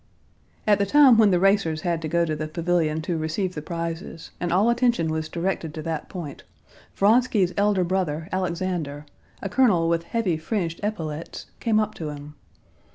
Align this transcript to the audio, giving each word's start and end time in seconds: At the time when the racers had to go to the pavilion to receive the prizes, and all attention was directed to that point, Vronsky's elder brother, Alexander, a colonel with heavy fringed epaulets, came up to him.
At 0.65 0.79
the 0.79 0.85
time 0.87 1.19
when 1.19 1.29
the 1.29 1.39
racers 1.39 1.81
had 1.81 2.01
to 2.01 2.07
go 2.07 2.25
to 2.25 2.35
the 2.35 2.47
pavilion 2.47 3.03
to 3.03 3.19
receive 3.19 3.53
the 3.53 3.61
prizes, 3.61 4.31
and 4.39 4.51
all 4.51 4.71
attention 4.71 5.09
was 5.09 5.29
directed 5.29 5.75
to 5.75 5.83
that 5.83 6.09
point, 6.09 6.41
Vronsky's 6.95 7.53
elder 7.55 7.83
brother, 7.83 8.27
Alexander, 8.31 9.05
a 9.43 9.47
colonel 9.49 9.87
with 9.87 10.05
heavy 10.05 10.37
fringed 10.37 10.79
epaulets, 10.81 11.45
came 11.59 11.79
up 11.79 11.93
to 11.93 12.09
him. 12.09 12.33